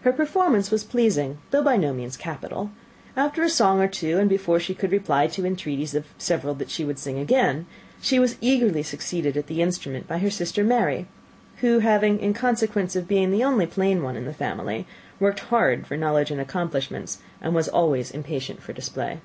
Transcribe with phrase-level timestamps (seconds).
[0.00, 2.72] Her performance was pleasing, though by no means capital.
[3.16, 6.54] After a song or two, and before she could reply to the entreaties of several
[6.54, 7.66] that she would sing again,
[8.00, 11.06] she was eagerly succeeded at the instrument by her sister Mary,
[11.58, 14.88] who having, in consequence of being the only plain one in the family,
[15.20, 19.20] worked hard for knowledge and accomplishments, was always impatient for display.